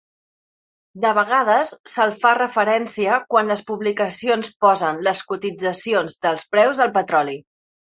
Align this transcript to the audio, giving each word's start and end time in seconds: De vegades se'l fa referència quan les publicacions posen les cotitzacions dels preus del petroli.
De 1.03 1.11
vegades 1.17 1.73
se'l 1.91 2.15
fa 2.23 2.33
referència 2.39 3.21
quan 3.35 3.55
les 3.55 3.63
publicacions 3.71 4.53
posen 4.67 5.07
les 5.11 5.25
cotitzacions 5.33 6.23
dels 6.29 6.53
preus 6.57 6.85
del 6.87 7.01
petroli. 7.03 7.43